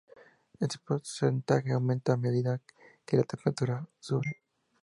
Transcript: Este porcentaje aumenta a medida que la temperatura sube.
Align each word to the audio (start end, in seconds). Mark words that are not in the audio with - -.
Este 0.63 0.79
porcentaje 0.83 1.73
aumenta 1.73 2.13
a 2.13 2.17
medida 2.25 2.59
que 3.05 3.17
la 3.17 3.23
temperatura 3.23 3.87
sube. 3.99 4.41